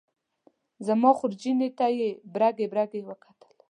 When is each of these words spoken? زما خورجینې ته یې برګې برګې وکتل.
زما 0.87 1.11
خورجینې 1.17 1.69
ته 1.77 1.85
یې 1.99 2.09
برګې 2.33 2.65
برګې 2.73 3.01
وکتل. 3.07 3.51